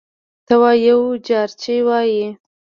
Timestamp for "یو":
0.87-0.99